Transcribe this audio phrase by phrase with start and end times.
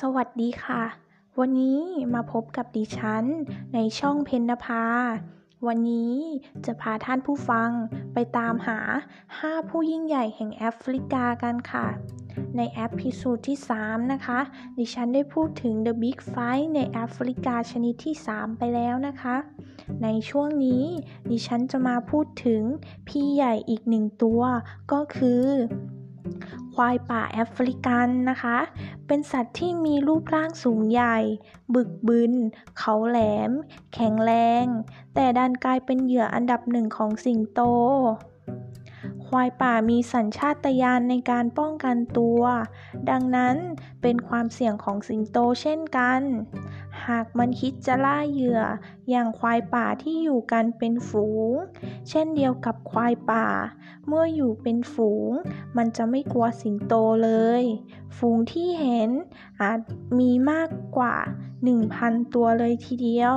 [0.00, 0.82] สวัสดีค่ะ
[1.38, 1.80] วันนี้
[2.14, 3.24] มาพบกับดิฉัน
[3.74, 4.84] ในช่องเพนนภา
[5.66, 6.14] วันนี้
[6.66, 7.70] จะพาท่านผู้ฟัง
[8.14, 8.78] ไปตามหา
[9.24, 11.86] 5 ผู้ยิ่งใหญ่แห่งแอฟริกากันค่ะ
[12.56, 14.40] ใน episode ที่ 3 นะคะ
[14.78, 19.36] ดิฉันได้พูดถึง The Big Five ในแอฟริกาชนิดที่ 3 ไปแล้วนะคะ
[20.02, 20.84] ในช่วงนี้
[21.30, 22.62] ดิฉันจะมาพูดถึง
[23.08, 24.42] พี่ใหญ่อีกหนึ่งตัว
[24.92, 25.44] ก็คือ
[26.74, 28.58] ควายป่าแอฟริกันนะคะ
[29.06, 31.18] เป็นสัตว์ที่มีรูปร่างสูงใหญ่
[31.74, 32.32] บึกบึน
[32.78, 33.50] เขาแหลม
[33.94, 34.32] แข็งแร
[34.64, 34.66] ง
[35.14, 37.60] แต่ดันกลายเป็นเหยื่ออันดับหนึ่งของสิงโต
[39.26, 42.42] ควายป่ามีสัญชาตญาณในการป้องกันตัว
[43.10, 43.56] ดังนั้น
[44.02, 46.20] เป็นความเสี่ยงของสิงโตเช่นกัน
[47.08, 48.60] หากมันคิดจะล่าเหยื่อ
[49.10, 51.52] อย่างควายป่าที่อยู่กันเป็นฝูง
[52.08, 53.46] เช่นเดียวกับควายป่า
[54.06, 55.30] เมื่ออยู่เป็นฝูง
[55.76, 56.94] มันจะไม่กลัวสิงโต
[57.24, 57.30] เล
[57.62, 57.64] ย
[58.16, 59.10] ฝูงที่เห็น
[59.60, 59.80] อาจ
[60.18, 61.16] มีมากกว่า
[61.74, 63.36] 1,000 ตัวเลยทีเดียว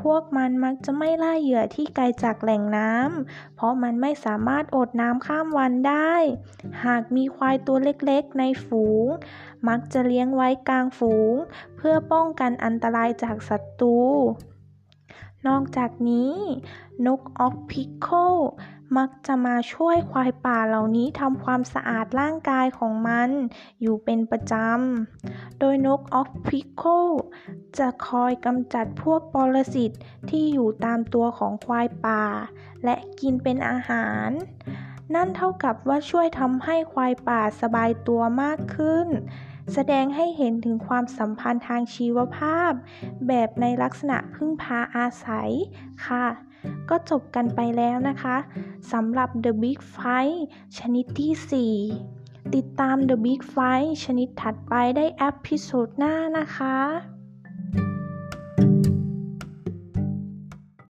[0.00, 6.14] พวกมันมักจะไม่ล่าเหยื่อที่ไกลจากแหล่งน้ำ เพราะมันไม่สามารถอดน้ำข้ามวันได้
[6.84, 9.06] หากมีควายตัวเล็กๆในฝูง
[9.68, 11.34] มักจะเลี้ยงไว้กลางฝูง
[11.76, 13.98] เพื่อป้องกันอันตรายจากศัตรู
[15.46, 16.34] นอกจากนี้
[17.06, 18.08] นกออกพิโค
[18.98, 23.30] มักจะมาช่วยควายป่าเหล่านี้ทำความสะอาดร่างกายของมัน
[23.80, 26.82] อยู่เป็นประจำ โดยนกออฟพิโค
[27.78, 29.90] จะคอยกำจัดพวกปรสิต
[30.30, 32.24] ที่อยู่ตามตัวของควายป่า
[32.84, 34.28] และกินเป็นอาหาร
[35.14, 39.08] นั่นเท่ากับว่าช่วยทำให้ควายป่าสบายตัวมากขึ้น
[39.74, 42.72] แสดงให้เห็นถึงความสัมพันธ์ทางชีวภาพ
[43.28, 45.50] แบบในลักษณะพึ่งพาอาศัย
[46.06, 46.26] ค่ะ
[46.90, 48.36] ก็จบกันไปแล้วนะคะ
[48.92, 50.38] สำหรับ The Big Five
[50.78, 51.74] ชนิดที่
[52.25, 56.76] 4 ติดตาม The Big Five ชนิดถัดไปได้แอปพิโซดหน้านะคะ